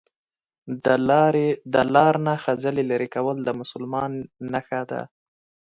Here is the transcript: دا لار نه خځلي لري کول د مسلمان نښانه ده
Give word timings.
دا 1.77 1.83
لار 1.95 2.15
نه 2.25 2.33
خځلي 2.43 2.83
لري 2.91 3.07
کول 3.15 3.37
د 3.43 3.49
مسلمان 3.59 4.11
نښانه 4.51 4.83
ده 4.91 5.01